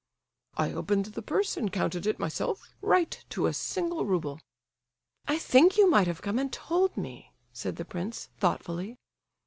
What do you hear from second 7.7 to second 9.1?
the prince, thoughtfully.